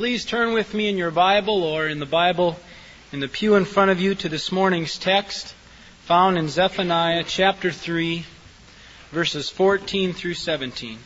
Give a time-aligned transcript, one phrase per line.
[0.00, 2.58] Please turn with me in your Bible or in the Bible
[3.12, 5.54] in the pew in front of you to this morning's text
[6.04, 8.24] found in Zephaniah chapter 3,
[9.10, 10.98] verses 14 through 17.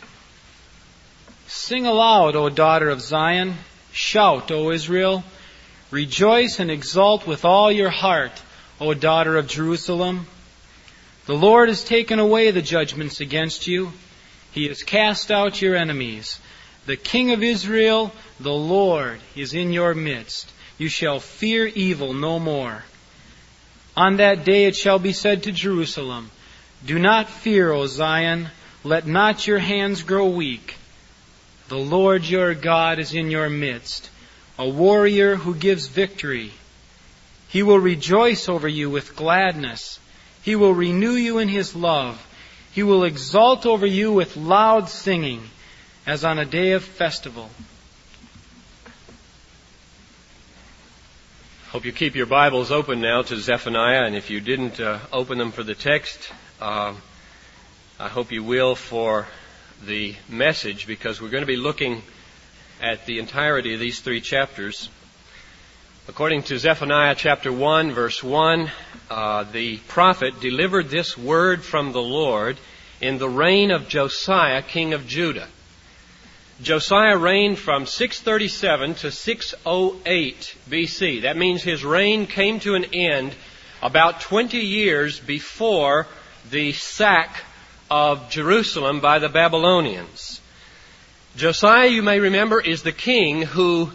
[1.48, 3.54] Sing aloud, O daughter of Zion.
[3.90, 5.24] Shout, O Israel.
[5.90, 8.40] Rejoice and exult with all your heart,
[8.80, 10.28] O daughter of Jerusalem.
[11.26, 13.92] The Lord has taken away the judgments against you.
[14.52, 16.38] He has cast out your enemies.
[16.86, 20.52] The King of Israel, the Lord, is in your midst.
[20.76, 22.84] You shall fear evil no more.
[23.96, 26.30] On that day it shall be said to Jerusalem,
[26.84, 28.48] Do not fear, O Zion.
[28.82, 30.76] Let not your hands grow weak.
[31.68, 34.10] The Lord your God is in your midst,
[34.58, 36.52] a warrior who gives victory.
[37.48, 39.98] He will rejoice over you with gladness.
[40.42, 42.20] He will renew you in his love.
[42.72, 45.48] He will exult over you with loud singing
[46.06, 47.48] as on a day of festival.
[51.68, 55.38] Hope you keep your Bibles open now to Zephaniah, and if you didn't uh, open
[55.38, 56.30] them for the text,
[56.60, 56.94] uh,
[57.98, 59.26] I hope you will for
[59.82, 62.02] the message because we're going to be looking
[62.82, 64.90] at the entirety of these three chapters.
[66.06, 68.70] According to Zephaniah chapter 1, verse 1,
[69.10, 72.58] uh, the prophet delivered this word from the Lord
[73.00, 75.48] in the reign of Josiah, king of Judah.
[76.62, 81.22] Josiah reigned from 637 to 608 BC.
[81.22, 83.34] That means his reign came to an end
[83.82, 86.06] about 20 years before
[86.50, 87.42] the sack
[87.90, 90.40] of Jerusalem by the Babylonians.
[91.36, 93.90] Josiah, you may remember, is the king who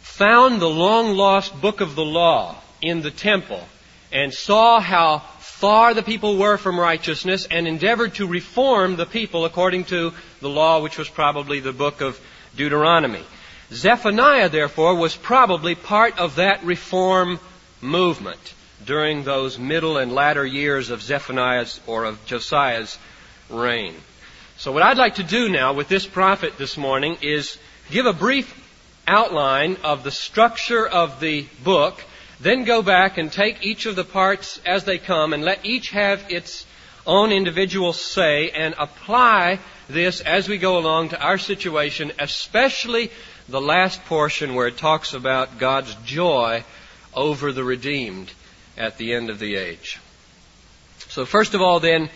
[0.00, 3.66] found the long lost book of the law in the temple
[4.12, 9.46] and saw how far the people were from righteousness and endeavored to reform the people
[9.46, 12.20] according to the law, which was probably the book of
[12.56, 13.24] Deuteronomy.
[13.72, 17.40] Zephaniah, therefore, was probably part of that reform
[17.80, 18.54] movement
[18.84, 22.98] during those middle and latter years of Zephaniah's or of Josiah's
[23.48, 23.94] reign.
[24.58, 27.56] So what I'd like to do now with this prophet this morning is
[27.90, 28.58] give a brief
[29.06, 32.04] outline of the structure of the book
[32.42, 35.90] then go back and take each of the parts as they come and let each
[35.90, 36.66] have its
[37.06, 39.60] own individual say and apply
[39.92, 43.10] this as we go along to our situation, especially
[43.48, 46.64] the last portion where it talks about God's joy
[47.14, 48.30] over the redeemed
[48.76, 50.00] at the end of the age.
[51.08, 52.08] So first of all then,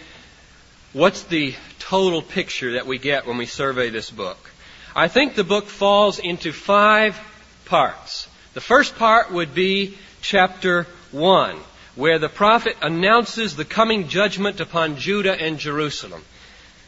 [0.93, 4.39] what's the total picture that we get when we survey this book?
[4.95, 7.21] I think the book falls into five
[7.67, 8.29] parts.
[8.55, 11.59] The first part would be chapter 1,
[11.97, 16.23] where the prophet announces the coming judgment upon Judah and Jerusalem.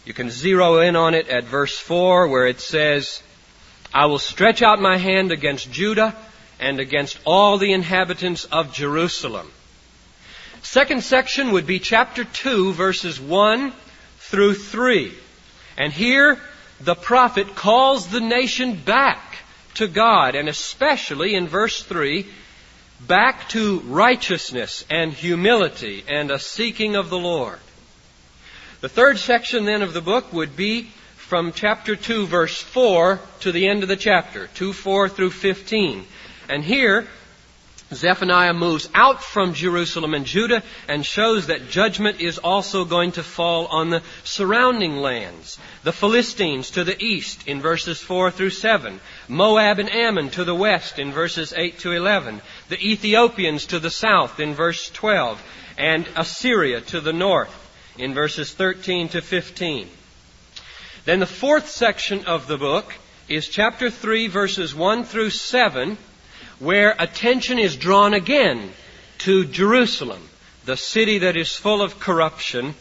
[0.09, 3.23] You can zero in on it at verse 4, where it says,
[3.93, 6.17] I will stretch out my hand against Judah
[6.59, 9.53] and against all the inhabitants of Jerusalem.
[10.63, 13.75] Second section would be chapter 2, verses 1
[14.17, 15.13] through 3.
[15.77, 16.41] And here,
[16.81, 19.37] the prophet calls the nation back
[19.75, 22.27] to God, and especially in verse 3,
[23.07, 27.59] back to righteousness and humility and a seeking of the Lord.
[28.81, 30.85] The third section then of the book would be
[31.17, 36.05] from chapter 2 verse 4 to the end of the chapter, 2 4 through 15.
[36.49, 37.09] And here,
[37.93, 43.25] Zephaniah moves out from Jerusalem and Judah and shows that judgment is also going to
[43.25, 45.59] fall on the surrounding lands.
[45.83, 49.01] The Philistines to the east in verses 4 through 7.
[49.27, 52.43] Moab and Ammon to the west in verses 8 to 11.
[52.69, 55.43] The Ethiopians to the south in verse 12.
[55.77, 57.68] And Assyria to the north
[57.99, 59.89] in verses 13 to 15.
[61.05, 62.95] Then the fourth section of the book
[63.29, 65.99] is chapter 3 verses 1 through 7
[66.59, 68.71] where attention is drawn again
[69.19, 70.23] to Jerusalem,
[70.65, 72.75] the city that is full of corruption.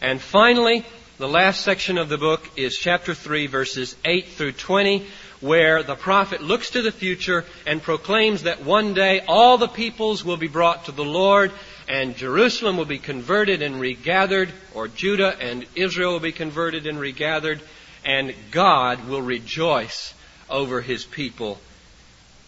[0.00, 0.84] And finally,
[1.18, 5.06] the last section of the book is chapter 3, verses 8 through 20,
[5.42, 10.24] where the prophet looks to the future and proclaims that one day all the peoples
[10.24, 11.52] will be brought to the Lord
[11.88, 16.98] and Jerusalem will be converted and regathered, or Judah and Israel will be converted and
[16.98, 17.60] regathered,
[18.04, 20.14] and God will rejoice
[20.48, 21.60] over his people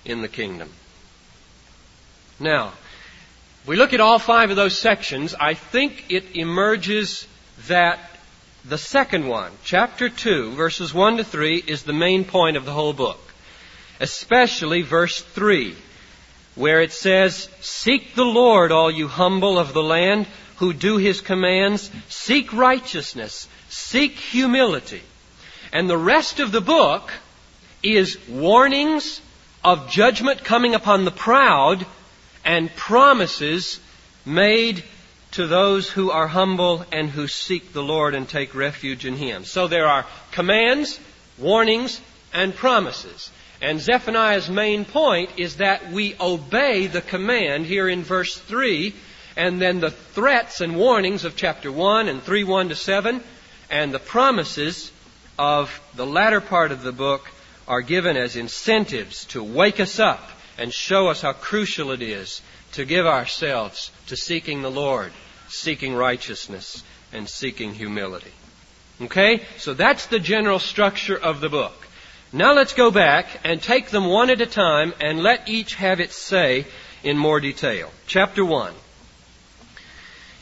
[0.05, 0.71] in the kingdom.
[2.39, 2.69] Now,
[3.63, 7.27] if we look at all five of those sections, I think it emerges
[7.67, 7.99] that
[8.67, 12.73] the second one, chapter 2, verses 1 to 3, is the main point of the
[12.73, 13.21] whole book.
[14.01, 15.77] Especially verse 3,
[16.55, 20.27] where it says, Seek the Lord, all you humble of the land
[20.57, 21.91] who do his commands.
[22.09, 23.49] Seek righteousness.
[23.69, 25.03] Seek humility.
[25.73, 27.13] And the rest of the book
[27.83, 29.21] is warnings
[29.63, 31.85] of judgment coming upon the proud
[32.45, 33.79] and promises
[34.25, 34.83] made
[35.35, 39.45] to those who are humble and who seek the Lord and take refuge in Him.
[39.45, 41.01] So there are commands,
[41.39, 42.01] warnings,
[42.33, 43.31] and promises.
[43.61, 48.95] And Zephaniah's main point is that we obey the command here in verse 3,
[49.37, 53.21] and then the threats and warnings of chapter 1 and 3 1 to 7,
[53.71, 54.93] and the promises
[55.37, 57.29] of the latter part of the book
[57.67, 62.41] are given as incentives to wake us up and show us how crucial it is
[62.75, 65.13] to give ourselves to seeking the Lord,
[65.49, 66.83] seeking righteousness,
[67.13, 68.33] and seeking humility.
[69.01, 69.43] Okay?
[69.59, 71.87] So that's the general structure of the book.
[72.33, 76.01] Now let's go back and take them one at a time and let each have
[76.01, 76.67] its say
[77.05, 77.91] in more detail.
[78.09, 78.73] Chapter 1.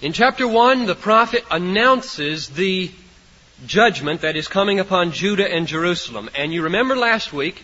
[0.00, 2.90] In chapter 1, the prophet announces the
[3.66, 6.30] judgment that is coming upon Judah and Jerusalem.
[6.34, 7.62] And you remember last week,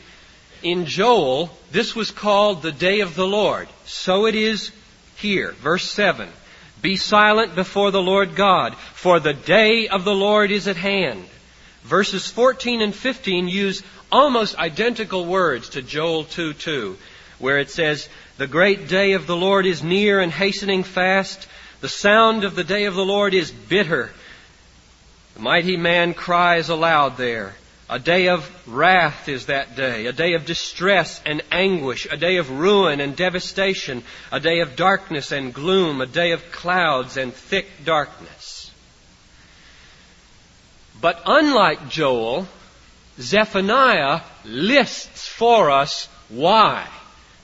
[0.63, 3.69] in Joel, this was called the day of the Lord.
[3.85, 4.71] So it is
[5.17, 5.53] here.
[5.53, 6.29] Verse 7.
[6.81, 11.25] Be silent before the Lord God, for the day of the Lord is at hand.
[11.83, 13.83] Verses 14 and 15 use
[14.13, 16.97] almost identical words to Joel 2 2,
[17.39, 21.49] where it says, The great day of the Lord is near and hastening fast.
[21.81, 24.11] The sound of the day of the Lord is bitter.
[25.35, 27.55] The mighty man cries aloud there.
[27.91, 32.37] A day of wrath is that day, a day of distress and anguish, a day
[32.37, 37.33] of ruin and devastation, a day of darkness and gloom, a day of clouds and
[37.33, 38.71] thick darkness.
[41.01, 42.47] But unlike Joel,
[43.19, 46.87] Zephaniah lists for us why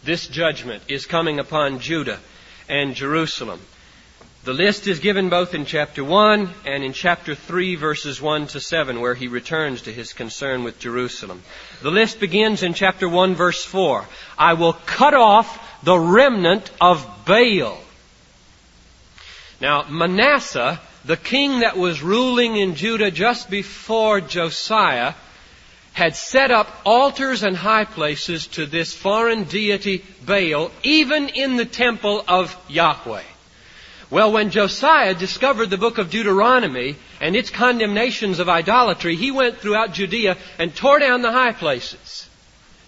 [0.03, 2.21] this judgment is coming upon Judah
[2.69, 3.61] and Jerusalem.
[4.45, 8.61] The list is given both in chapter 1 and in chapter 3 verses 1 to
[8.61, 11.43] 7 where he returns to his concern with Jerusalem.
[11.81, 14.07] The list begins in chapter 1 verse 4.
[14.37, 17.79] I will cut off the remnant of Baal.
[19.63, 25.15] Now Manasseh, the king that was ruling in Judah just before Josiah,
[25.95, 31.65] had set up altars and high places to this foreign deity Baal, even in the
[31.65, 33.23] temple of Yahweh.
[34.15, 39.59] Well, when Josiah discovered the book of Deuteronomy and its condemnations of idolatry, he went
[39.59, 42.29] throughout Judea and tore down the high places.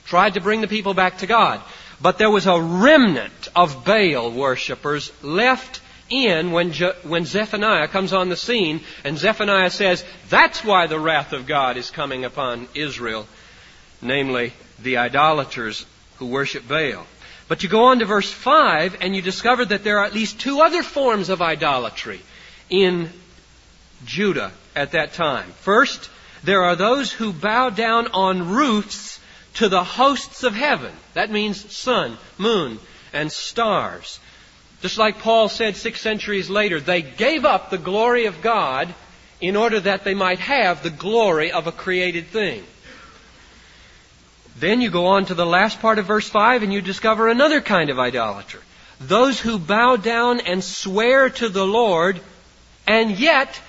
[0.04, 1.60] Tried to bring the people back to God.
[2.00, 8.12] But there was a remnant of Baal worshippers left in when, Je- when Zephaniah comes
[8.12, 12.68] on the scene, and Zephaniah says, that's why the wrath of God is coming upon
[12.72, 13.26] Israel,
[14.00, 15.86] namely the idolaters
[16.18, 17.04] who worship Baal.
[17.48, 20.40] But you go on to verse 5 and you discover that there are at least
[20.40, 22.20] two other forms of idolatry
[22.68, 23.10] in
[24.04, 25.50] Judah at that time.
[25.60, 26.10] First,
[26.42, 29.20] there are those who bow down on roofs
[29.54, 30.92] to the hosts of heaven.
[31.14, 32.78] That means sun, moon,
[33.12, 34.18] and stars.
[34.82, 38.92] Just like Paul said six centuries later, they gave up the glory of God
[39.40, 42.64] in order that they might have the glory of a created thing.
[44.58, 47.60] Then you go on to the last part of verse 5 and you discover another
[47.60, 48.60] kind of idolater.
[49.00, 52.20] Those who bow down and swear to the Lord
[52.86, 53.60] and yet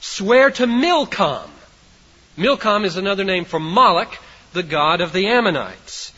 [0.00, 1.50] swear to Milcom.
[2.36, 4.18] Milcom is another name for Moloch,
[4.52, 6.12] the god of the Ammonites.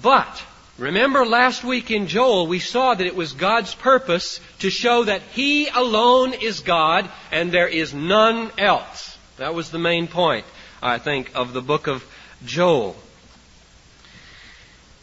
[0.00, 0.42] But
[0.76, 5.22] remember last week in Joel we saw that it was God's purpose to show that
[5.32, 9.16] He alone is God and there is none else.
[9.38, 10.44] That was the main point,
[10.82, 12.04] I think, of the book of
[12.44, 12.96] Joel.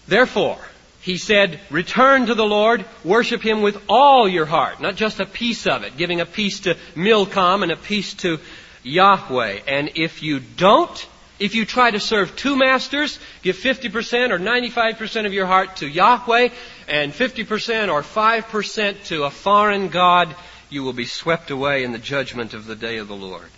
[0.08, 0.60] Therefore,
[1.02, 5.26] he said, return to the Lord, worship Him with all your heart, not just a
[5.26, 8.40] piece of it, giving a piece to Milcom and a piece to
[8.84, 9.62] Yahweh.
[9.68, 11.08] And if you don't,
[11.40, 15.88] if you try to serve two masters, give 50% or 95% of your heart to
[15.88, 16.50] Yahweh
[16.88, 20.36] and 50% or 5% to a foreign God,
[20.70, 23.50] you will be swept away in the judgment of the day of the Lord.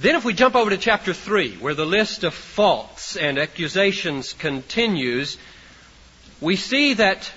[0.00, 4.32] Then if we jump over to chapter 3, where the list of faults and accusations
[4.32, 5.36] continues,
[6.40, 7.30] we see that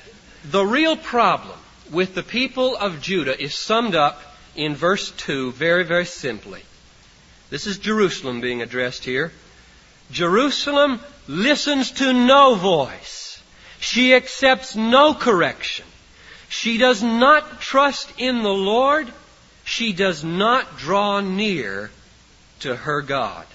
[0.49, 1.59] the real problem
[1.91, 4.21] with the people of Judah is summed up
[4.55, 6.63] in verse 2 very, very simply.
[7.49, 9.33] This is Jerusalem being addressed here.
[10.09, 13.43] Jerusalem listens to no voice.
[13.81, 15.85] She accepts no correction.
[16.47, 19.09] She does not trust in the Lord.
[19.65, 21.91] She does not draw near
[22.63, 23.45] to her God.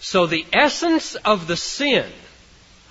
[0.00, 2.10] So the essence of the sin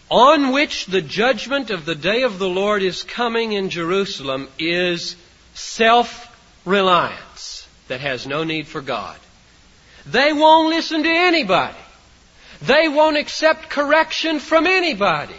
[0.10, 5.16] on which the judgment of the day of the Lord is coming in Jerusalem is
[5.54, 9.18] self-reliance that has no need for God.
[10.06, 11.78] They won't listen to anybody.
[12.62, 15.36] They won't accept correction from anybody.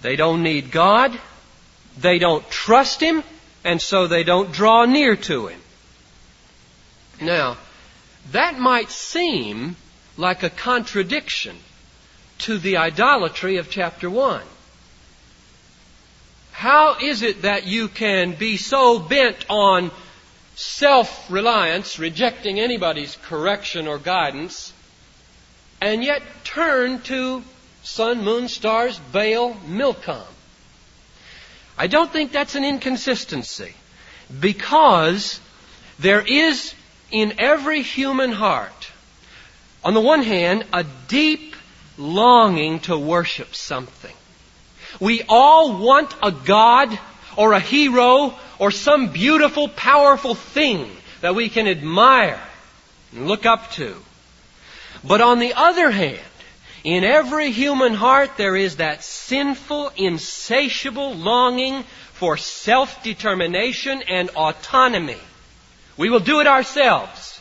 [0.00, 1.18] They don't need God.
[1.98, 3.22] They don't trust Him.
[3.64, 5.60] And so they don't draw near to Him.
[7.20, 7.56] Now,
[8.32, 9.76] that might seem
[10.16, 11.56] like a contradiction
[12.38, 14.42] to the idolatry of chapter 1.
[16.52, 19.90] How is it that you can be so bent on
[20.54, 24.72] self reliance, rejecting anybody's correction or guidance,
[25.80, 27.42] and yet turn to
[27.82, 30.24] sun, moon, stars, Baal, Milcom?
[31.76, 33.74] I don't think that's an inconsistency
[34.40, 35.40] because
[35.98, 36.74] there is
[37.10, 38.90] in every human heart,
[39.84, 41.54] on the one hand, a deep
[41.96, 44.14] longing to worship something.
[45.00, 46.98] We all want a God
[47.36, 52.40] or a hero or some beautiful, powerful thing that we can admire
[53.12, 53.96] and look up to.
[55.04, 56.20] But on the other hand,
[56.82, 65.18] in every human heart there is that sinful, insatiable longing for self-determination and autonomy.
[65.96, 67.40] We will do it ourselves.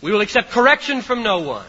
[0.00, 1.66] We will accept correction from no one.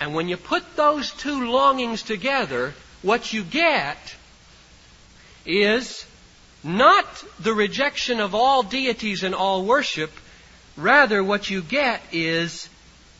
[0.00, 4.14] And when you put those two longings together, what you get
[5.46, 6.04] is
[6.62, 7.06] not
[7.40, 10.10] the rejection of all deities and all worship.
[10.76, 12.68] Rather, what you get is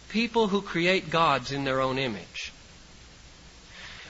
[0.09, 2.53] people who create gods in their own image.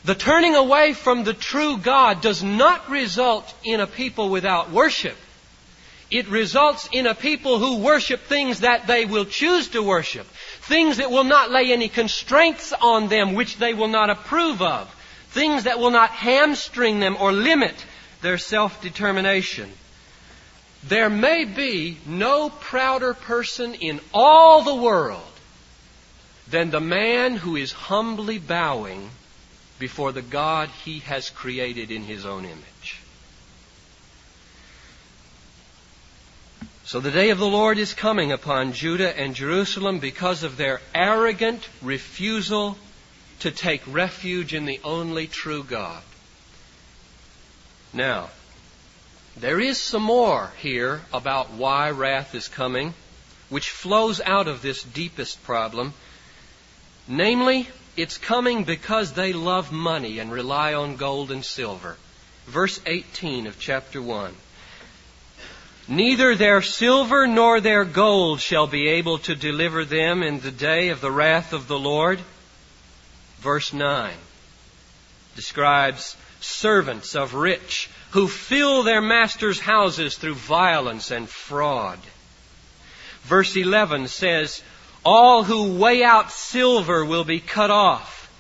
[0.05, 5.17] The turning away from the true God does not result in a people without worship.
[6.11, 10.27] It results in a people who worship things that they will choose to worship.
[10.61, 14.89] Things that will not lay any constraints on them which they will not approve of.
[15.31, 17.75] Things that will not hamstring them or limit
[18.23, 19.71] their self-determination.
[20.85, 25.23] There may be no prouder person in all the world
[26.49, 29.11] than the man who is humbly bowing
[29.79, 32.74] before the God he has created in his own image.
[36.95, 40.81] So the day of the Lord is coming upon Judah and Jerusalem because of their
[40.95, 42.79] arrogant refusal
[43.41, 46.01] to take refuge in the only true God.
[47.93, 48.31] Now,
[49.37, 52.95] there is some more here about why wrath is coming,
[53.49, 55.95] which flows out of this deepest problem.
[57.09, 61.97] Namely, it's coming because they love money and rely on gold and silver.
[62.47, 64.37] Verse 18 of chapter 1.
[65.87, 70.89] Neither their silver nor their gold shall be able to deliver them in the day
[70.89, 72.21] of the wrath of the Lord.
[73.41, 74.15] Verse 9
[75.37, 81.99] describes servants of rich who fill their masters' houses through violence and fraud.
[83.25, 84.63] Verse 11 says,
[85.05, 88.31] All who weigh out silver will be cut off.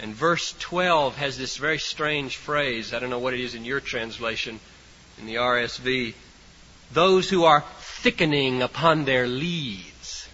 [0.00, 2.92] And verse 12 has this very strange phrase.
[2.92, 4.58] I don't know what it is in your translation,
[5.18, 6.14] in the RSV
[6.92, 10.28] those who are thickening upon their lees.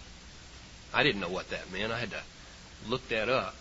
[0.93, 1.91] I didn't know what that meant.
[1.91, 2.21] I had to
[2.87, 3.55] look that up.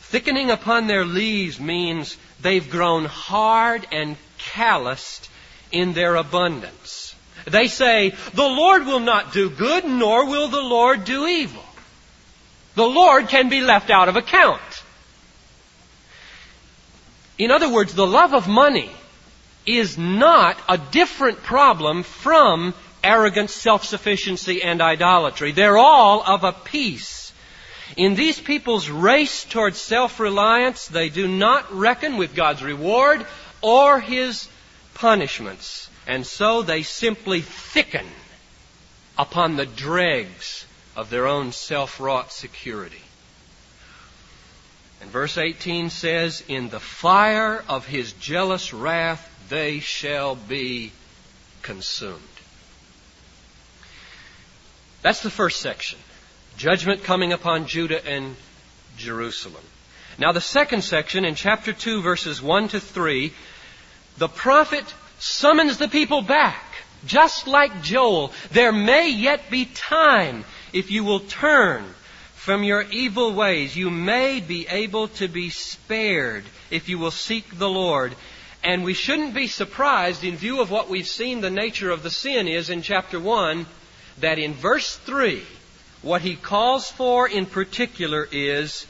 [0.00, 5.28] Thickening upon their lees means they've grown hard and calloused
[5.72, 7.14] in their abundance.
[7.46, 11.62] They say, the Lord will not do good, nor will the Lord do evil.
[12.74, 14.60] The Lord can be left out of account.
[17.38, 18.90] In other words, the love of money
[19.66, 25.52] is not a different problem from arrogant self-sufficiency and idolatry.
[25.52, 27.32] They're all of a piece.
[27.96, 33.26] In these people's race towards self-reliance, they do not reckon with God's reward
[33.60, 34.48] or His
[34.94, 35.88] punishments.
[36.06, 38.06] And so they simply thicken
[39.18, 43.02] upon the dregs of their own self-wrought security.
[45.00, 50.92] And verse 18 says, In the fire of his jealous wrath they shall be
[51.62, 52.20] consumed.
[55.02, 55.98] That's the first section.
[56.56, 58.36] Judgment coming upon Judah and
[58.96, 59.62] Jerusalem.
[60.18, 63.32] Now the second section in chapter 2 verses 1 to 3,
[64.18, 64.84] the prophet
[65.18, 66.62] summons the people back.
[67.04, 71.84] Just like Joel, there may yet be time if you will turn
[72.34, 73.76] from your evil ways.
[73.76, 78.14] You may be able to be spared if you will seek the Lord
[78.66, 82.10] and we shouldn't be surprised, in view of what we've seen the nature of the
[82.10, 83.64] sin is in chapter 1,
[84.18, 85.40] that in verse 3,
[86.02, 88.84] what he calls for in particular is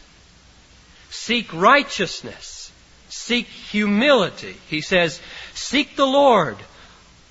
[1.11, 2.73] seek righteousness,
[3.11, 4.56] seek humility.
[4.71, 5.21] He says,
[5.52, 6.56] Seek the Lord,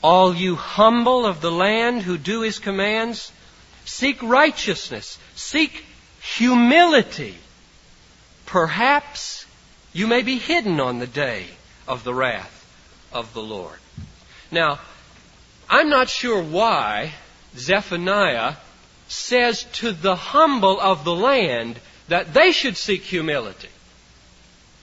[0.04, 3.32] all you humble of the land who do his commands.
[3.86, 5.84] Seek righteousness, seek
[6.22, 7.34] humility,
[8.46, 9.48] perhaps
[9.94, 11.48] you may be hidden on the day
[11.88, 12.52] of the wrath
[13.12, 13.80] of the Lord.
[14.52, 14.80] Now,
[15.70, 17.14] I'm not sure why
[17.56, 18.56] Zephaniah
[19.08, 23.70] says to the humble of the land that they should seek humility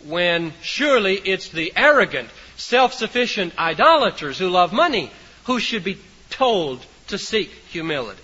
[0.04, 5.10] when surely it's the arrogant, self-sufficient idolaters who love money
[5.44, 5.98] who should be
[6.30, 8.22] told to seek humility.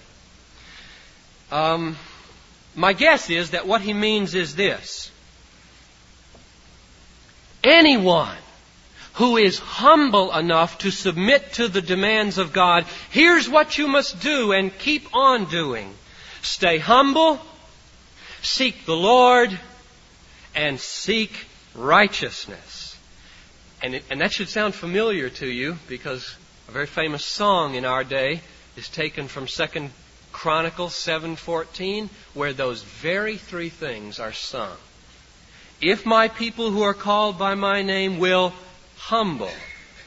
[1.51, 1.97] Um,
[2.75, 5.11] my guess is that what he means is this.
[7.65, 8.37] Anyone
[9.19, 14.21] who is humble enough to submit to the demands of God, here's what you must
[14.21, 15.93] do and keep on doing.
[16.43, 17.41] Stay humble,
[18.43, 19.59] seek the Lord,
[20.55, 21.33] and seek
[21.75, 22.97] righteousness.
[23.83, 26.37] And, it, and that should sound familiar to you because
[26.69, 28.41] a very famous song in our day
[28.77, 29.91] is taken from Second
[30.31, 34.77] Chronicles 7:14 where those very three things are sung.
[35.81, 38.53] If my people who are called by my name will
[38.99, 39.53] humble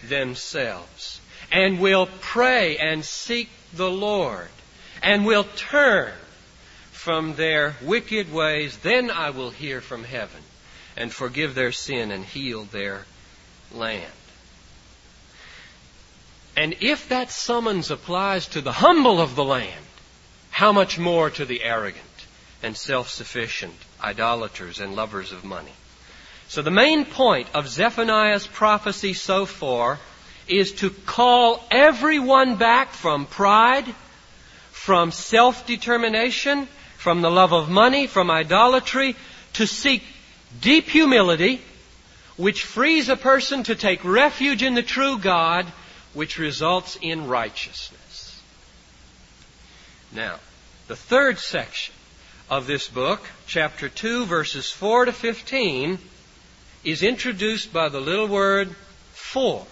[0.04, 1.20] themselves
[1.52, 4.50] and will pray and seek the Lord
[5.02, 6.14] and will turn
[6.92, 10.42] from their wicked ways, then I will hear from heaven
[10.96, 13.06] and forgive their sin and heal their
[13.72, 14.12] land.
[16.56, 19.86] And if that summons applies to the humble of the land,
[20.52, 22.04] how much more to the arrogant
[22.62, 25.72] and self-sufficient idolaters and lovers of money?
[26.52, 30.00] So the main point of Zephaniah's prophecy so far
[30.50, 33.86] is to call everyone back from pride,
[34.74, 36.68] from self-determination,
[36.98, 39.16] from the love of money, from idolatry,
[39.54, 40.04] to seek
[40.60, 41.62] deep humility,
[42.36, 45.66] which frees a person to take refuge in the true God,
[46.14, 48.42] which results in righteousness.
[50.12, 50.38] Now,
[50.90, 51.96] the third section
[52.50, 55.98] of this book, chapter 2, verses 4 to 15,
[56.84, 58.76] is introduced by the little word
[59.14, 59.66] for,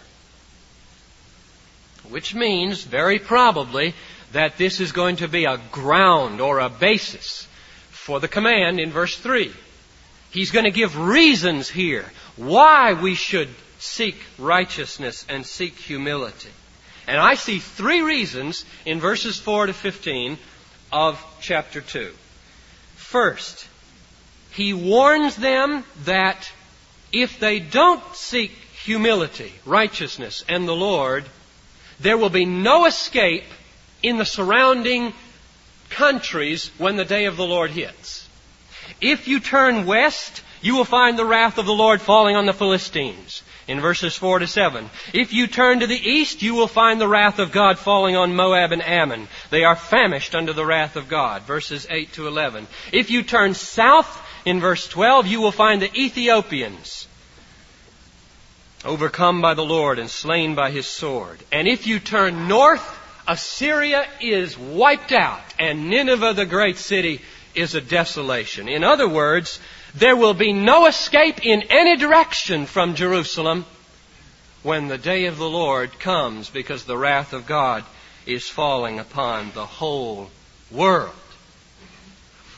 [2.10, 3.94] which means very probably
[4.32, 7.48] that this is going to be a ground or a basis
[7.90, 9.52] for the command in verse 3.
[10.32, 16.50] He's going to give reasons here why we should seek righteousness and seek humility.
[17.08, 20.38] And I see three reasons in verses 4 to 15
[20.92, 22.12] of chapter 2.
[22.96, 23.68] First,
[24.52, 26.52] he warns them that
[27.12, 28.52] if they don't seek
[28.84, 31.26] humility, righteousness, and the Lord,
[32.00, 33.46] there will be no escape
[34.02, 35.14] in the surrounding
[35.90, 38.28] countries when the day of the Lord hits.
[39.02, 42.54] If you turn west, you will find the wrath of the Lord falling on the
[42.54, 44.90] Philistines in verses 4 to 7.
[45.14, 48.36] If you turn to the east, you will find the wrath of God falling on
[48.36, 49.28] Moab and Ammon.
[49.52, 52.68] They are famished under the wrath of God, verses 8 to 11.
[52.92, 57.08] If you turn south, in verse 12, you will find the Ethiopians
[58.84, 61.38] overcome by the Lord and slain by his sword.
[61.52, 62.84] And if you turn north,
[63.28, 67.22] Assyria is wiped out, and Nineveh, the great city,
[67.54, 68.68] is a desolation.
[68.68, 69.60] In other words,
[69.94, 73.68] there will be no escape in any direction from Jerusalem
[74.64, 77.84] when the day of the Lord comes because the wrath of God
[78.26, 80.32] is falling upon the whole
[80.72, 81.14] world.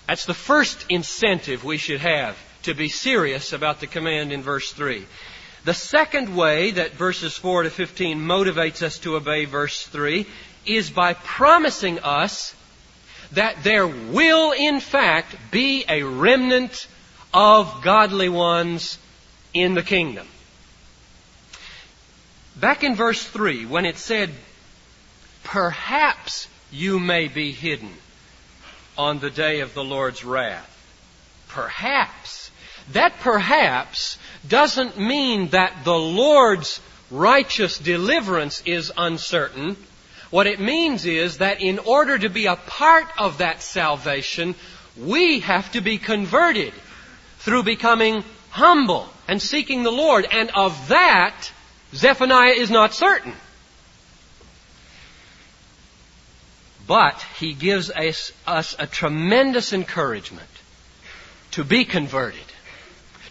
[0.07, 4.71] That's the first incentive we should have to be serious about the command in verse
[4.71, 5.05] 3.
[5.63, 10.25] The second way that verses 4 to 15 motivates us to obey verse 3
[10.65, 12.55] is by promising us
[13.33, 16.87] that there will in fact be a remnant
[17.33, 18.97] of godly ones
[19.53, 20.27] in the kingdom.
[22.55, 24.31] Back in verse 3, when it said,
[25.43, 27.91] Perhaps you may be hidden
[28.97, 30.67] on the day of the Lord's wrath.
[31.49, 32.51] Perhaps.
[32.91, 39.77] That perhaps doesn't mean that the Lord's righteous deliverance is uncertain.
[40.29, 44.55] What it means is that in order to be a part of that salvation,
[44.97, 46.73] we have to be converted
[47.39, 50.25] through becoming humble and seeking the Lord.
[50.29, 51.51] And of that,
[51.93, 53.33] Zephaniah is not certain.
[56.87, 60.49] But he gives us, us, a tremendous encouragement
[61.51, 62.39] to be converted,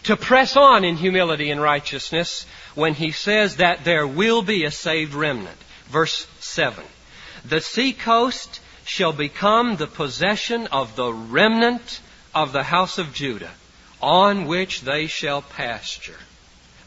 [0.03, 4.71] to press on in humility and righteousness when he says that there will be a
[4.71, 5.57] saved remnant.
[5.87, 6.83] Verse 7.
[7.45, 12.01] The seacoast shall become the possession of the remnant
[12.33, 13.51] of the house of Judah
[14.01, 16.17] on which they shall pasture.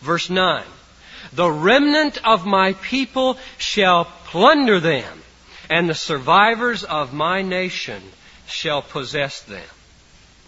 [0.00, 0.64] Verse 9.
[1.33, 5.22] The remnant of my people shall plunder them,
[5.70, 8.03] and the survivors of my nation
[8.46, 9.66] shall possess them.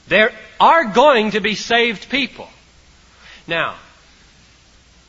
[0.08, 2.48] There are going to be saved people.
[3.46, 3.76] Now,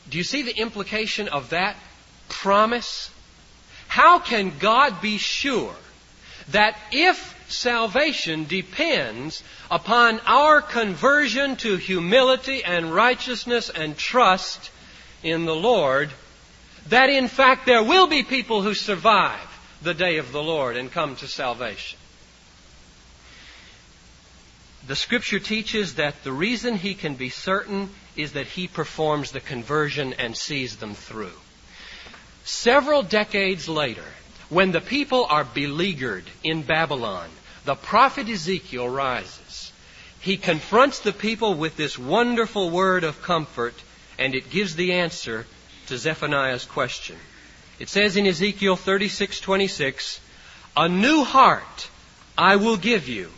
[0.08, 1.76] do you see the implication of that
[2.28, 3.10] promise?
[3.86, 5.74] How can God be sure
[6.48, 14.70] that if salvation depends upon our conversion to humility and righteousness and trust
[15.22, 16.10] in the Lord,
[16.88, 19.47] that in fact there will be people who survive
[19.82, 21.98] the day of the Lord and come to salvation.
[24.86, 29.40] The scripture teaches that the reason he can be certain is that he performs the
[29.40, 31.38] conversion and sees them through.
[32.44, 34.04] Several decades later,
[34.48, 37.28] when the people are beleaguered in Babylon,
[37.64, 39.72] the prophet Ezekiel rises.
[40.20, 43.74] He confronts the people with this wonderful word of comfort,
[44.18, 45.46] and it gives the answer
[45.88, 47.16] to Zephaniah's question.
[47.78, 50.20] It says in Ezekiel 36:26,
[50.76, 51.88] "A new heart
[52.36, 53.32] I will give you,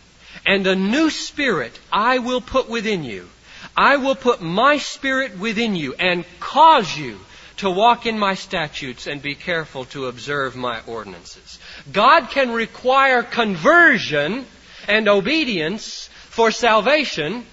[0.46, 3.29] and a new spirit I will put within you.
[3.76, 7.20] I will put my spirit within you and cause you
[7.59, 11.59] to walk in my statutes and be careful to observe my ordinances.
[11.92, 14.46] God can require conversion
[14.88, 17.44] and obedience for salvation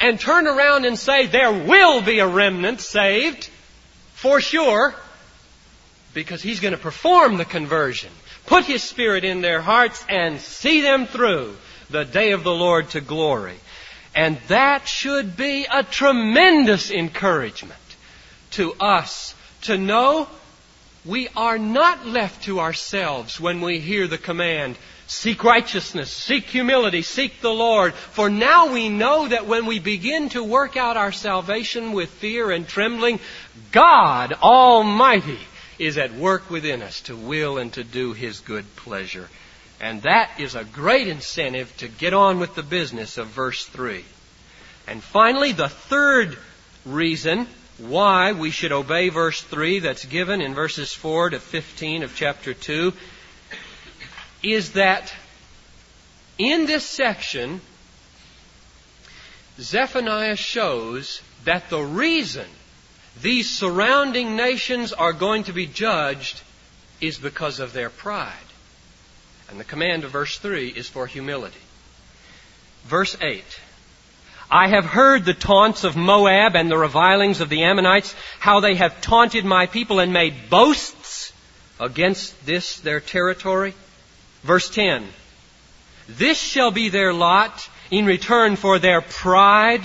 [0.00, 3.48] and turn around and say there will be a remnant saved
[4.14, 4.94] for sure
[6.14, 8.10] because he's going to perform the conversion,
[8.46, 11.56] put his spirit in their hearts and see them through
[11.90, 13.56] the day of the Lord to glory.
[14.14, 17.80] And that should be a tremendous encouragement
[18.52, 20.28] to us to know
[21.04, 27.02] we are not left to ourselves when we hear the command, seek righteousness, seek humility,
[27.02, 27.92] seek the Lord.
[27.92, 32.50] For now we know that when we begin to work out our salvation with fear
[32.50, 33.18] and trembling,
[33.72, 35.40] God Almighty
[35.78, 39.28] is at work within us to will and to do His good pleasure.
[39.80, 44.04] And that is a great incentive to get on with the business of verse 3.
[44.86, 46.38] And finally, the third
[46.84, 47.46] reason
[47.78, 52.54] why we should obey verse 3 that's given in verses 4 to 15 of chapter
[52.54, 52.92] 2
[54.42, 55.12] is that
[56.38, 57.60] in this section,
[59.58, 62.46] Zephaniah shows that the reason
[63.20, 66.40] these surrounding nations are going to be judged
[67.00, 68.32] is because of their pride.
[69.48, 71.60] And the command of verse 3 is for humility.
[72.84, 73.44] Verse 8
[74.50, 78.74] I have heard the taunts of Moab and the revilings of the Ammonites, how they
[78.74, 81.32] have taunted my people and made boasts
[81.80, 83.74] against this their territory.
[84.42, 85.08] Verse 10.
[86.08, 89.82] This shall be their lot in return for their pride,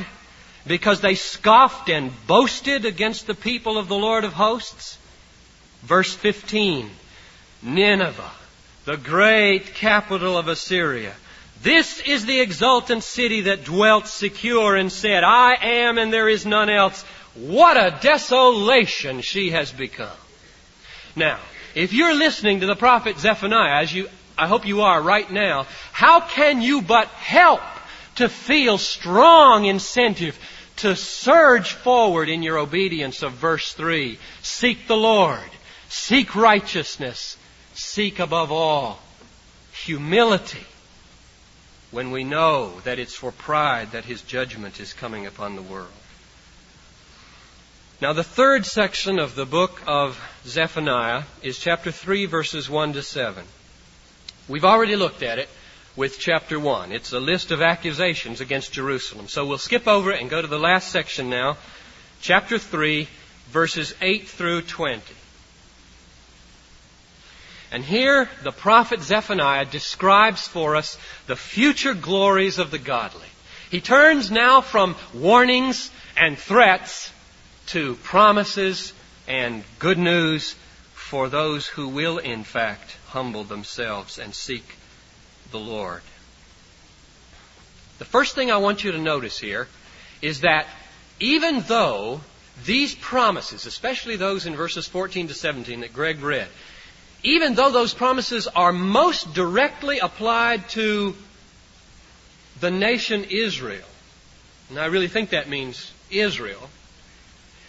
[0.65, 4.97] because they scoffed and boasted against the people of the Lord of hosts.
[5.83, 6.89] Verse 15.
[7.61, 8.31] Nineveh,
[8.85, 11.13] the great capital of Assyria,
[11.61, 16.45] this is the exultant city that dwelt secure and said, I am and there is
[16.45, 17.03] none else.
[17.35, 20.15] What a desolation she has become.
[21.15, 21.37] Now,
[21.75, 25.67] if you're listening to the prophet Zephaniah, as you, I hope you are right now,
[25.91, 27.61] how can you but help
[28.19, 30.37] to feel strong incentive
[30.75, 34.19] to surge forward in your obedience of verse 3?
[34.41, 35.49] Seek the Lord.
[35.87, 37.37] Seek righteousness.
[37.73, 38.99] Seek above all
[39.71, 40.65] humility
[41.91, 45.87] when we know that it's for pride that his judgment is coming upon the world.
[48.01, 53.01] Now, the third section of the book of Zephaniah is chapter 3, verses 1 to
[53.01, 53.45] 7.
[54.49, 55.49] We've already looked at it
[55.95, 56.91] with chapter 1.
[56.91, 59.27] It's a list of accusations against Jerusalem.
[59.27, 61.57] So we'll skip over and go to the last section now,
[62.21, 63.07] chapter 3,
[63.49, 65.01] verses 8 through 20.
[67.71, 70.97] And here the prophet Zephaniah describes for us
[71.27, 73.27] the future glories of the godly.
[73.69, 77.13] He turns now from warnings and threats
[77.67, 78.93] to promises
[79.27, 80.55] and good news
[80.93, 84.78] for those who will in fact humble themselves and seek
[85.51, 86.01] the Lord.
[87.97, 89.67] The first thing I want you to notice here
[90.21, 90.67] is that
[91.19, 92.21] even though
[92.65, 96.47] these promises, especially those in verses 14 to 17 that Greg read,
[97.23, 101.15] even though those promises are most directly applied to
[102.59, 103.87] the nation Israel,
[104.69, 106.69] and I really think that means Israel,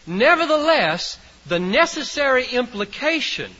[0.07, 3.51] nevertheless, the necessary implication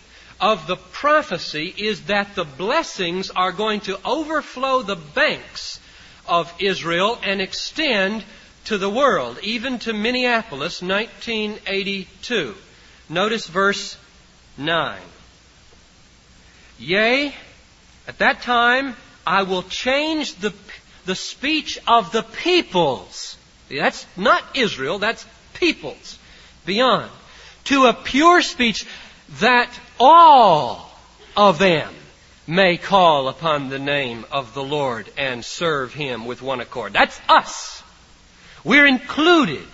[0.41, 5.81] of the prophecy is that the blessings are going to overflow the banks
[6.27, 8.25] of Israel and extend
[8.65, 12.55] to the world, even to Minneapolis, 1982.
[13.09, 13.97] Notice verse
[14.57, 15.01] 9.
[16.79, 17.35] Yea,
[18.07, 20.55] at that time I will change the,
[21.05, 23.37] the speech of the peoples.
[23.69, 26.19] That's not Israel, that's peoples
[26.65, 27.11] beyond.
[27.65, 28.87] To a pure speech
[29.39, 30.91] that all
[31.37, 31.95] of them
[32.47, 36.93] may call upon the name of the Lord and serve Him with one accord.
[36.93, 37.83] That's us.
[38.65, 39.67] We're included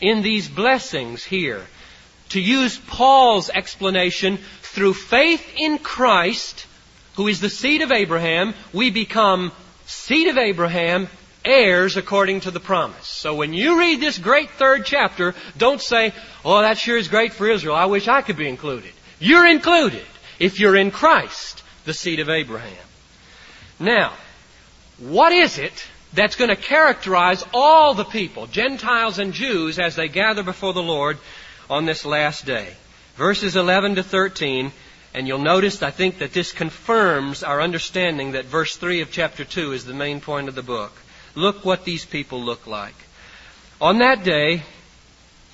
[0.00, 1.66] in these blessings here.
[2.30, 6.66] To use Paul's explanation, through faith in Christ,
[7.16, 9.50] who is the seed of Abraham, we become
[9.86, 11.08] seed of Abraham,
[11.44, 13.06] heirs according to the promise.
[13.06, 16.12] So when you read this great third chapter, don't say,
[16.44, 17.74] oh, that sure is great for Israel.
[17.74, 18.92] I wish I could be included.
[19.18, 20.04] You're included
[20.38, 22.86] if you're in Christ the seed of Abraham.
[23.78, 24.12] Now,
[24.98, 30.08] what is it that's going to characterize all the people, Gentiles and Jews, as they
[30.08, 31.18] gather before the Lord
[31.68, 32.74] on this last day?
[33.16, 34.72] Verses 11 to 13,
[35.14, 39.44] and you'll notice, I think, that this confirms our understanding that verse 3 of chapter
[39.44, 40.92] 2 is the main point of the book.
[41.34, 42.94] Look what these people look like.
[43.80, 44.62] On that day,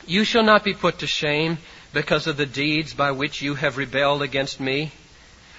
[0.07, 1.59] you shall not be put to shame
[1.93, 4.93] because of the deeds by which you have rebelled against me.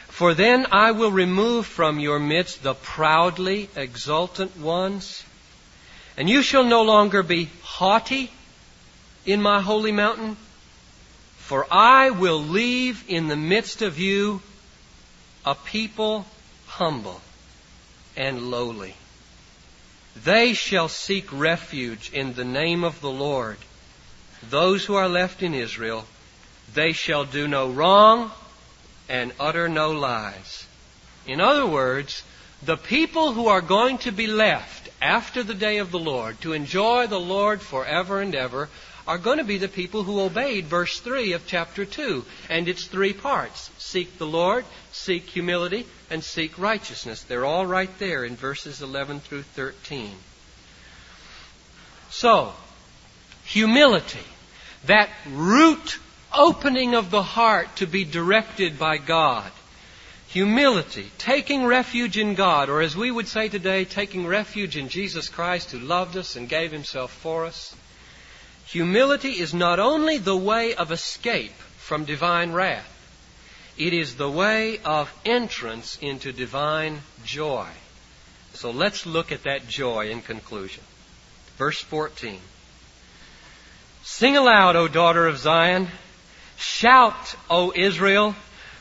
[0.07, 5.23] For then I will remove from your midst the proudly exultant ones,
[6.17, 8.31] and you shall no longer be haughty
[9.25, 10.37] in my holy mountain,
[11.37, 14.41] for I will leave in the midst of you
[15.45, 16.25] a people
[16.65, 17.21] humble
[18.15, 18.95] and lowly.
[20.23, 23.57] They shall seek refuge in the name of the Lord.
[24.49, 26.05] Those who are left in Israel,
[26.73, 28.31] they shall do no wrong
[29.09, 30.65] and utter no lies.
[31.25, 32.23] In other words,
[32.63, 36.53] the people who are going to be left after the day of the Lord to
[36.53, 38.69] enjoy the Lord forever and ever
[39.07, 42.85] are going to be the people who obeyed verse 3 of chapter 2 and its
[42.85, 43.71] three parts.
[43.77, 47.23] Seek the Lord, seek humility, and seek righteousness.
[47.23, 50.11] They're all right there in verses 11 through 13.
[52.09, 52.53] So,
[53.45, 54.19] humility,
[54.85, 55.99] that root
[56.33, 59.51] opening of the heart to be directed by God.
[60.29, 65.29] Humility, taking refuge in God, or as we would say today, taking refuge in Jesus
[65.29, 67.73] Christ who loved us and gave himself for us.
[68.67, 72.93] Humility is not only the way of escape from divine wrath,
[73.77, 77.67] it is the way of entrance into divine joy.
[78.53, 80.83] So let's look at that joy in conclusion.
[81.57, 82.39] Verse 14.
[84.03, 85.87] Sing aloud, O daughter of Zion.
[86.57, 88.35] Shout, O Israel.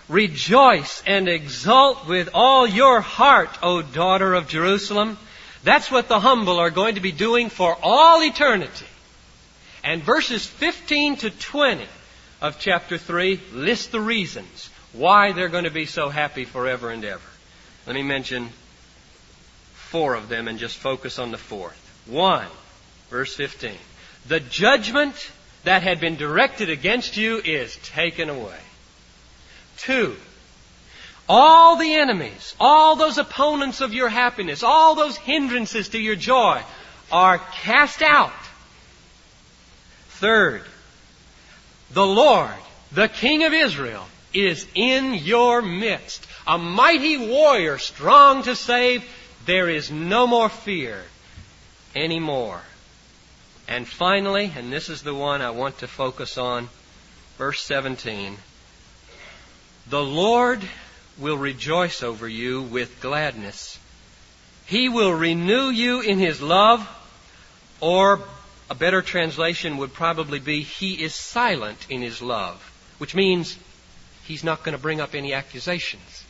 [0.08, 5.18] Rejoice and exult with all your heart, O daughter of Jerusalem.
[5.62, 8.86] That's what the humble are going to be doing for all eternity.
[9.86, 11.86] And verses 15 to 20
[12.40, 17.04] of chapter 3 list the reasons why they're going to be so happy forever and
[17.04, 17.22] ever.
[17.86, 18.48] Let me mention
[19.74, 21.78] four of them and just focus on the fourth.
[22.06, 22.48] One,
[23.10, 23.70] verse 15.
[24.26, 25.14] The judgment
[25.62, 28.58] that had been directed against you is taken away.
[29.76, 30.16] Two,
[31.28, 36.60] all the enemies, all those opponents of your happiness, all those hindrances to your joy
[37.12, 38.32] are cast out.
[40.18, 40.62] Third,
[41.92, 42.54] the Lord,
[42.90, 46.26] the King of Israel, is in your midst.
[46.46, 49.04] A mighty warrior, strong to save.
[49.44, 51.02] There is no more fear
[51.94, 52.62] anymore.
[53.68, 56.68] And finally, and this is the one I want to focus on,
[57.36, 58.36] verse 17
[59.88, 60.62] The Lord
[61.18, 63.78] will rejoice over you with gladness.
[64.66, 66.88] He will renew you in His love,
[67.80, 68.20] or
[68.68, 72.60] a better translation would probably be He is silent in His love,
[72.98, 73.56] which means
[74.24, 76.24] He's not going to bring up any accusations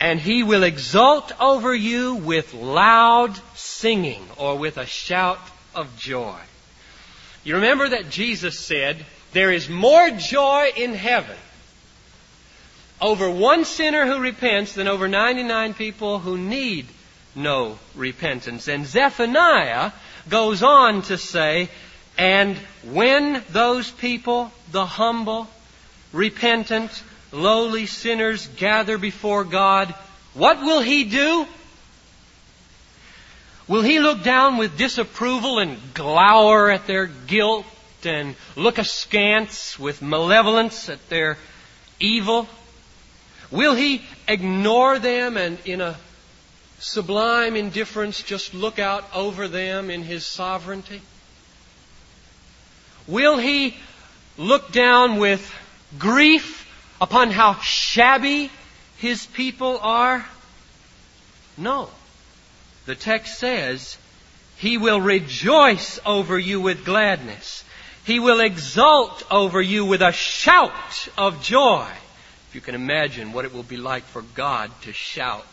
[0.00, 5.40] and he will exult over you with loud singing or with a shout
[5.74, 6.38] of joy.
[7.44, 11.36] You remember that Jesus said, there is more joy in heaven
[13.00, 16.86] over one sinner who repents than over 99 people who need
[17.38, 18.68] no repentance.
[18.68, 19.92] And Zephaniah
[20.28, 21.70] goes on to say,
[22.18, 25.46] and when those people, the humble,
[26.12, 29.94] repentant, lowly sinners gather before God,
[30.34, 31.46] what will He do?
[33.68, 37.66] Will He look down with disapproval and glower at their guilt
[38.04, 41.36] and look askance with malevolence at their
[42.00, 42.48] evil?
[43.50, 45.96] Will He ignore them and in a
[46.78, 51.02] sublime indifference just look out over them in His sovereignty?
[53.06, 53.76] Will He
[54.36, 55.54] look down with
[55.98, 56.66] grief
[57.00, 58.50] upon how shabby
[58.98, 60.26] his people are?
[61.56, 61.88] No.
[62.86, 63.96] The text says,
[64.56, 67.64] He will rejoice over you with gladness.
[68.04, 71.86] He will exult over you with a shout of joy.
[72.48, 75.46] If you can imagine what it will be like for God to shout.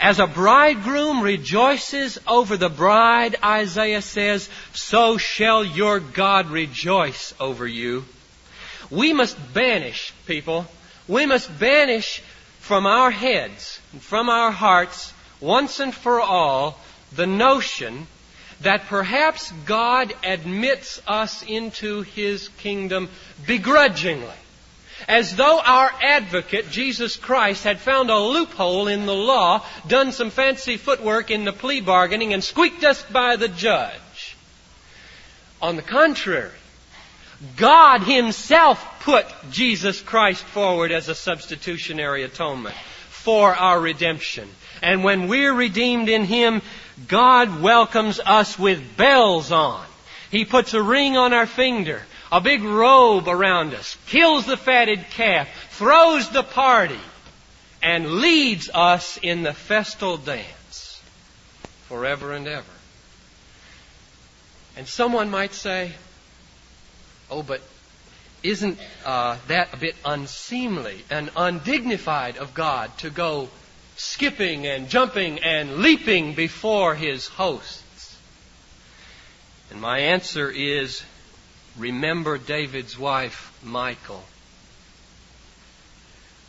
[0.00, 7.66] As a bridegroom rejoices over the bride, Isaiah says, so shall your God rejoice over
[7.66, 8.04] you.
[8.90, 10.66] We must banish, people,
[11.08, 12.22] we must banish
[12.60, 16.78] from our heads and from our hearts once and for all
[17.14, 18.06] the notion
[18.60, 23.08] that perhaps God admits us into His kingdom
[23.46, 24.34] begrudgingly.
[25.08, 30.30] As though our advocate, Jesus Christ, had found a loophole in the law, done some
[30.30, 34.36] fancy footwork in the plea bargaining, and squeaked us by the judge.
[35.62, 36.50] On the contrary,
[37.56, 42.74] God Himself put Jesus Christ forward as a substitutionary atonement
[43.08, 44.48] for our redemption.
[44.82, 46.62] And when we're redeemed in Him,
[47.06, 49.84] God welcomes us with bells on.
[50.30, 55.04] He puts a ring on our finger, a big robe around us, kills the fatted
[55.10, 56.98] calf, throws the party,
[57.82, 61.00] and leads us in the festal dance
[61.88, 62.64] forever and ever.
[64.76, 65.92] And someone might say,
[67.30, 67.62] oh, but
[68.42, 73.48] isn't uh, that a bit unseemly and undignified of God to go
[73.96, 78.16] skipping and jumping and leaping before his hosts?
[79.70, 81.02] And my answer is
[81.78, 84.24] remember David's wife, Michal.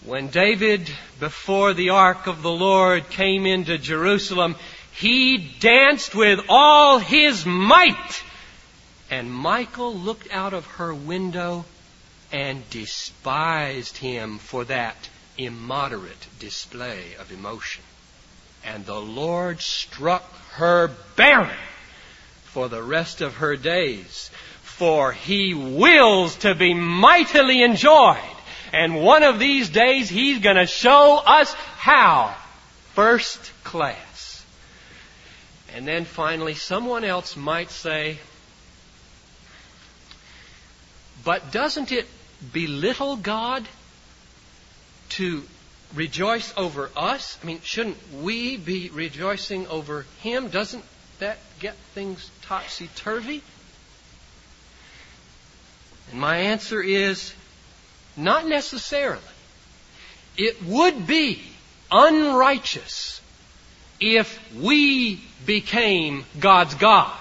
[0.03, 4.55] When David, before the ark of the Lord, came into Jerusalem,
[4.93, 8.23] he danced with all his might.
[9.09, 11.65] And Michal looked out of her window
[12.31, 17.83] and despised him for that immoderate display of emotion.
[18.65, 21.55] And the Lord struck her barren
[22.45, 24.29] for the rest of her days,
[24.77, 28.17] for he wills to be mightily enjoyed.
[28.71, 32.35] And one of these days he's going to show us how.
[32.93, 34.45] First class.
[35.73, 38.19] And then finally, someone else might say,
[41.23, 42.07] but doesn't it
[42.53, 43.67] belittle God
[45.09, 45.43] to
[45.95, 47.39] rejoice over us?
[47.41, 50.49] I mean, shouldn't we be rejoicing over Him?
[50.49, 50.83] Doesn't
[51.17, 53.41] that get things topsy turvy?
[56.11, 57.33] And my answer is
[58.15, 59.21] not necessarily.
[60.37, 61.41] It would be
[61.91, 63.21] unrighteous
[63.99, 67.17] if we became God's God.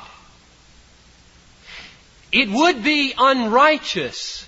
[2.33, 4.47] It would be unrighteous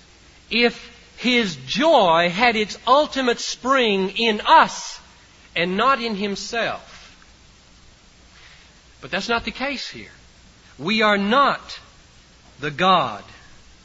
[0.51, 0.85] if
[1.17, 4.99] his joy had its ultimate spring in us
[5.55, 6.95] and not in himself.
[9.01, 10.11] But that's not the case here.
[10.77, 11.79] We are not
[12.59, 13.23] the God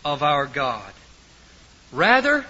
[0.04, 0.92] of our God.
[1.92, 2.44] Rather,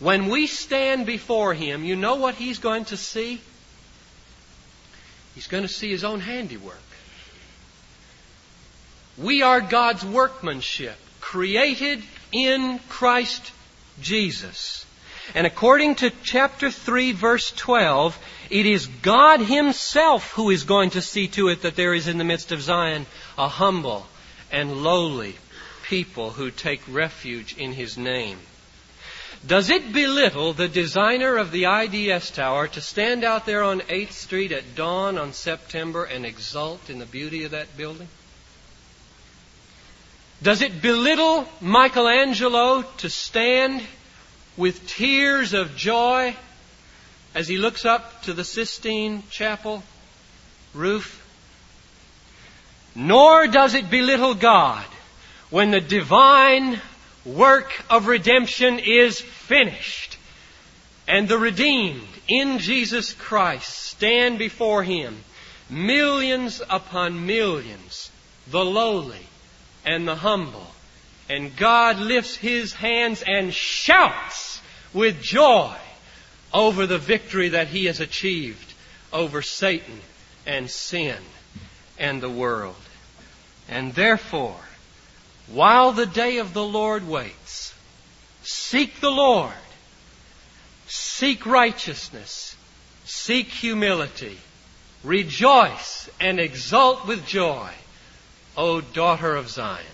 [0.00, 3.40] when we stand before Him, you know what He's going to see?
[5.34, 6.76] He's going to see His own handiwork.
[9.16, 13.52] We are God's workmanship, created in Christ
[14.00, 14.86] Jesus.
[15.34, 18.18] And according to chapter 3 verse 12,
[18.50, 22.18] it is God Himself who is going to see to it that there is in
[22.18, 23.06] the midst of Zion
[23.38, 24.06] a humble
[24.50, 25.36] and lowly
[25.92, 28.38] people who take refuge in His name.
[29.46, 34.12] Does it belittle the designer of the IDS Tower to stand out there on 8th
[34.12, 38.08] Street at dawn on September and exult in the beauty of that building?
[40.42, 43.82] Does it belittle Michelangelo to stand
[44.56, 46.34] with tears of joy
[47.34, 49.82] as he looks up to the Sistine Chapel
[50.72, 51.18] roof?
[52.94, 54.86] Nor does it belittle God
[55.52, 56.80] when the divine
[57.26, 60.16] work of redemption is finished
[61.06, 65.14] and the redeemed in Jesus Christ stand before Him,
[65.68, 68.10] millions upon millions,
[68.50, 69.26] the lowly,
[69.84, 70.68] and the humble.
[71.28, 74.58] And God lifts his hands and shouts
[74.94, 75.76] with joy
[76.54, 78.72] over the victory that he has achieved
[79.12, 80.00] over Satan
[80.46, 81.18] and sin
[81.98, 82.74] and the world.
[83.68, 84.56] And therefore,
[85.52, 87.74] while the day of the Lord waits,
[88.42, 89.52] seek the Lord,
[90.86, 92.56] seek righteousness,
[93.04, 94.38] seek humility,
[95.04, 97.70] rejoice and exult with joy
[98.56, 99.84] O daughter of Zion.